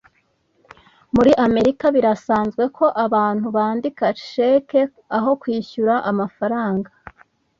[1.15, 4.81] Muri Amerika, birasanzwe ko abantu bandika cheque
[5.17, 6.89] aho kwishyura amafaranga.